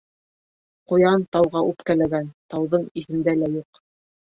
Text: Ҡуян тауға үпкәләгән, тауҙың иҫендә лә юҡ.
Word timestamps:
Ҡуян 0.93 1.27
тауға 1.37 1.63
үпкәләгән, 1.69 2.35
тауҙың 2.55 2.93
иҫендә 3.05 3.41
лә 3.41 3.57
юҡ. 3.63 3.89